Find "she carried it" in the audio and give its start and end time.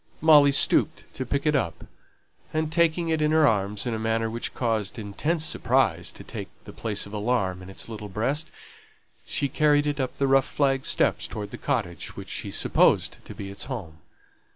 9.27-9.99